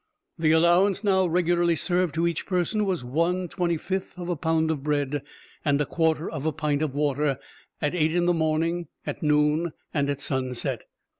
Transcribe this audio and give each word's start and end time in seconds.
The 0.39 0.51
allowance 0.51 1.03
now 1.03 1.27
regularly 1.27 1.75
served 1.75 2.15
to 2.15 2.25
each 2.25 2.47
person 2.47 2.85
was 2.85 3.03
1 3.05 3.49
25th 3.49 4.17
of 4.19 4.29
a 4.29 4.35
pound 4.35 4.71
of 4.71 4.81
bread, 4.81 5.21
and 5.63 5.79
a 5.79 5.85
quarter 5.85 6.27
of 6.27 6.43
a 6.47 6.51
pint 6.51 6.81
of 6.81 6.95
water, 6.95 7.37
at 7.83 7.93
eight 7.93 8.15
in 8.15 8.25
the 8.25 8.33
morning, 8.33 8.87
at 9.05 9.21
noon, 9.21 9.73
and 9.93 10.09
at 10.09 10.19
sunset. 10.19 10.85